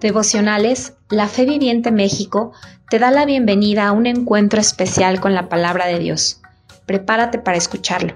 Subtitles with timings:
[0.00, 2.52] Devocionales, la Fe Viviente México
[2.88, 6.40] te da la bienvenida a un encuentro especial con la palabra de Dios.
[6.86, 8.14] Prepárate para escucharlo.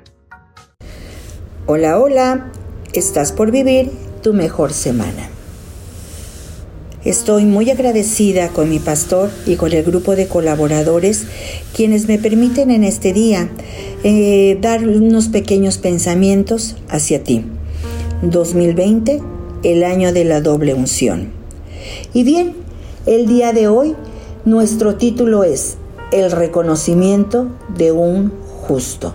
[1.66, 2.52] Hola, hola,
[2.92, 3.90] estás por vivir
[4.22, 5.28] tu mejor semana.
[7.04, 11.26] Estoy muy agradecida con mi pastor y con el grupo de colaboradores
[11.74, 13.48] quienes me permiten en este día
[14.04, 17.44] eh, dar unos pequeños pensamientos hacia ti.
[18.22, 19.20] 2020,
[19.64, 21.41] el año de la doble unción.
[22.12, 22.54] Y bien,
[23.06, 23.96] el día de hoy
[24.44, 25.76] nuestro título es
[26.12, 28.32] El reconocimiento de un
[28.66, 29.14] justo.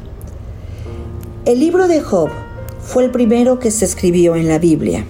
[1.46, 2.30] El libro de Job
[2.82, 5.06] fue el primero que se escribió en la Biblia.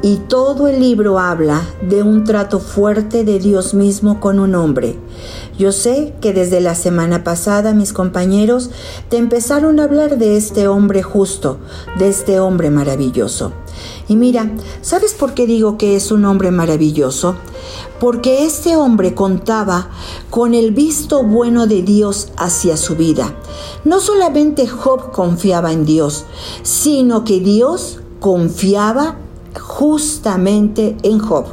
[0.00, 4.96] Y todo el libro habla de un trato fuerte de Dios mismo con un hombre.
[5.58, 8.70] Yo sé que desde la semana pasada mis compañeros
[9.08, 11.58] te empezaron a hablar de este hombre justo,
[11.98, 13.52] de este hombre maravilloso.
[14.06, 17.34] Y mira, ¿sabes por qué digo que es un hombre maravilloso?
[17.98, 19.90] Porque este hombre contaba
[20.30, 23.34] con el visto bueno de Dios hacia su vida.
[23.84, 26.24] No solamente Job confiaba en Dios,
[26.62, 29.16] sino que Dios confiaba
[29.58, 31.46] justamente en Job.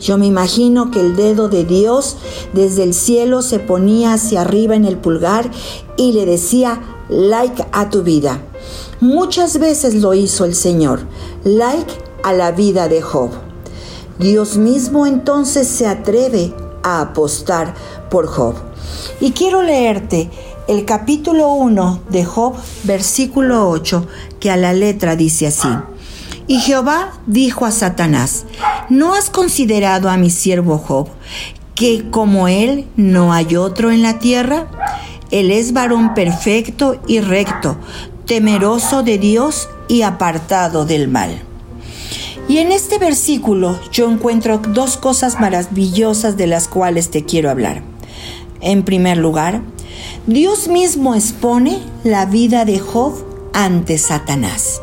[0.00, 2.16] Yo me imagino que el dedo de Dios
[2.52, 5.50] desde el cielo se ponía hacia arriba en el pulgar
[5.96, 8.40] y le decía, like a tu vida.
[9.00, 11.00] Muchas veces lo hizo el Señor,
[11.44, 13.30] like a la vida de Job.
[14.18, 17.74] Dios mismo entonces se atreve a apostar
[18.10, 18.54] por Job.
[19.20, 20.30] Y quiero leerte
[20.68, 22.54] el capítulo 1 de Job,
[22.84, 24.06] versículo 8,
[24.40, 25.68] que a la letra dice así.
[26.46, 28.44] Y Jehová dijo a Satanás,
[28.90, 31.08] ¿no has considerado a mi siervo Job,
[31.74, 34.66] que como él no hay otro en la tierra?
[35.30, 37.76] Él es varón perfecto y recto,
[38.26, 41.42] temeroso de Dios y apartado del mal.
[42.46, 47.82] Y en este versículo yo encuentro dos cosas maravillosas de las cuales te quiero hablar.
[48.60, 49.62] En primer lugar,
[50.26, 53.14] Dios mismo expone la vida de Job
[53.54, 54.82] ante Satanás.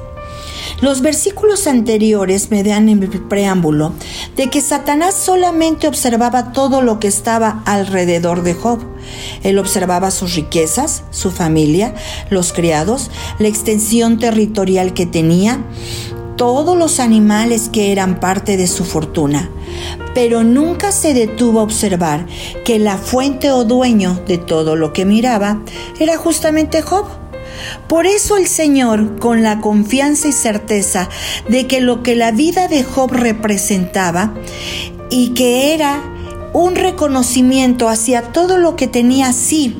[0.81, 3.93] Los versículos anteriores me dan en el preámbulo
[4.35, 8.79] de que Satanás solamente observaba todo lo que estaba alrededor de Job.
[9.43, 11.93] Él observaba sus riquezas, su familia,
[12.31, 15.63] los criados, la extensión territorial que tenía,
[16.35, 19.51] todos los animales que eran parte de su fortuna,
[20.15, 22.25] pero nunca se detuvo a observar
[22.65, 25.61] que la fuente o dueño de todo lo que miraba
[25.99, 27.05] era justamente Job.
[27.87, 31.09] Por eso el Señor, con la confianza y certeza
[31.49, 34.33] de que lo que la vida de Job representaba
[35.09, 36.01] y que era
[36.53, 39.77] un reconocimiento hacia todo lo que tenía así,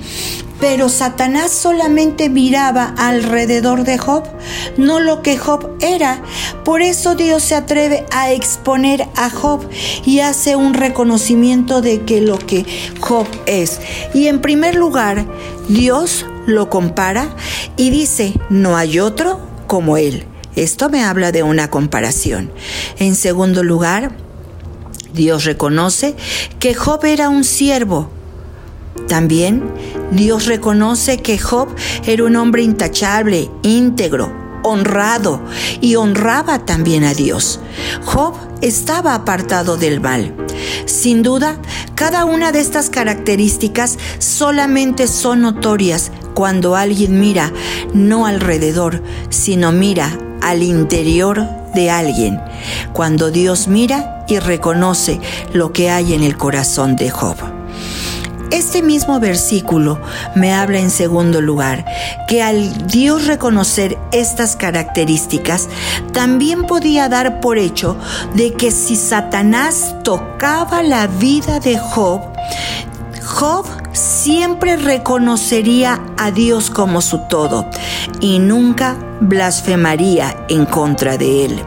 [0.62, 4.24] pero Satanás solamente miraba alrededor de Job,
[4.78, 6.22] no lo que Job era.
[6.64, 9.68] Por eso Dios se atreve a exponer a Job
[10.06, 12.64] y hace un reconocimiento de que lo que
[13.00, 13.82] Job es.
[14.14, 15.26] Y en primer lugar,
[15.68, 17.30] Dios lo compara
[17.78, 20.26] y dice, no hay otro como él.
[20.56, 22.52] Esto me habla de una comparación.
[23.00, 24.12] En segundo lugar,
[25.14, 26.16] Dios reconoce
[26.60, 28.10] que Job era un siervo.
[29.08, 29.64] También
[30.12, 31.70] Dios reconoce que Job
[32.06, 34.32] era un hombre intachable, íntegro,
[34.64, 35.42] honrado
[35.80, 37.60] y honraba también a Dios.
[38.04, 40.36] Job estaba apartado del mal.
[40.86, 41.58] Sin duda,
[41.96, 47.52] cada una de estas características solamente son notorias cuando alguien mira
[47.94, 52.42] no alrededor, sino mira al interior de alguien,
[52.94, 55.20] cuando Dios mira y reconoce
[55.54, 57.38] lo que hay en el corazón de Job.
[58.52, 60.02] Este mismo versículo
[60.36, 61.86] me habla en segundo lugar
[62.28, 65.70] que al Dios reconocer estas características,
[66.12, 67.96] también podía dar por hecho
[68.36, 72.22] de que si Satanás tocaba la vida de Job,
[73.24, 77.66] Job siempre reconocería a Dios como su todo
[78.20, 81.62] y nunca blasfemaría en contra de él.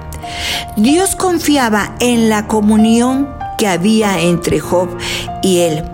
[0.77, 3.29] Dios confiaba en la comunión
[3.59, 4.89] que había entre Job
[5.43, 5.85] y él.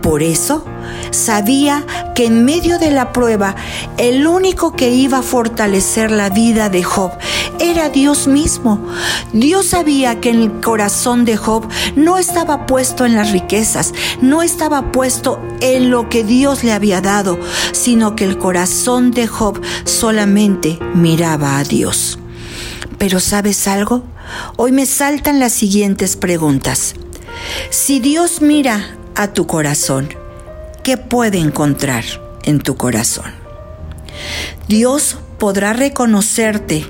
[0.00, 0.64] Por eso
[1.10, 1.84] sabía
[2.14, 3.54] que en medio de la prueba
[3.96, 7.12] el único que iba a fortalecer la vida de Job
[7.60, 8.84] era Dios mismo.
[9.32, 14.92] Dios sabía que el corazón de Job no estaba puesto en las riquezas, no estaba
[14.92, 17.38] puesto en lo que Dios le había dado,
[17.72, 22.18] sino que el corazón de Job solamente miraba a Dios.
[22.98, 24.02] Pero ¿sabes algo?
[24.56, 26.94] Hoy me saltan las siguientes preguntas.
[27.70, 30.08] Si Dios mira a tu corazón,
[30.84, 32.04] ¿qué puede encontrar
[32.44, 33.32] en tu corazón?
[34.68, 36.86] Dios podrá reconocerte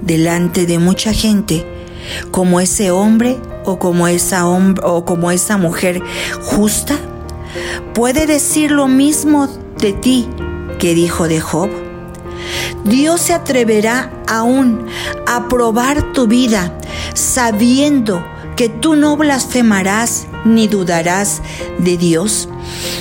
[0.00, 1.66] delante de mucha gente
[2.30, 6.00] como ese hombre o como esa o como esa mujer
[6.40, 6.96] justa?
[7.92, 9.48] ¿Puede decir lo mismo
[9.78, 10.28] de ti
[10.78, 11.68] que dijo de Job?
[12.84, 14.86] Dios se atreverá aún
[15.26, 16.78] a probar tu vida
[17.14, 18.24] sabiendo
[18.56, 21.42] que tú no blasfemarás ni dudarás
[21.78, 22.48] de Dios.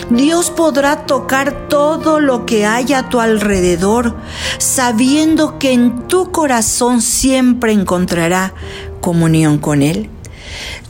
[0.09, 4.15] Dios podrá tocar todo lo que hay a tu alrededor,
[4.57, 8.53] sabiendo que en tu corazón siempre encontrará
[8.99, 10.09] comunión con Él.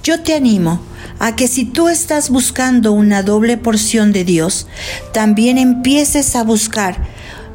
[0.03, 0.81] Yo te animo
[1.19, 4.67] a que si tú estás buscando una doble porción de Dios,
[5.13, 6.97] también empieces a buscar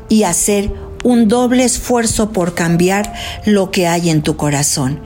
[0.08, 0.72] y hacer
[1.02, 3.12] un doble esfuerzo por cambiar
[3.44, 5.00] lo que hay en tu corazón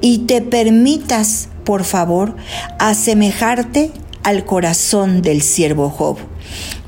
[0.00, 2.34] y te permitas, por favor,
[2.78, 3.92] asemejarte
[4.28, 6.18] al corazón del siervo Job.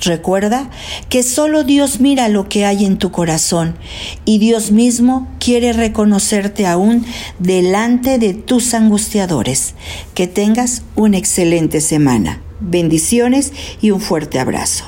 [0.02, 0.68] Recuerda
[1.08, 3.76] que solo Dios mira lo que hay en tu corazón
[4.26, 7.06] y Dios mismo quiere reconocerte aún
[7.38, 9.74] delante de tus angustiadores.
[10.12, 12.42] Que tengas una excelente semana.
[12.60, 14.84] Bendiciones y un fuerte abrazo.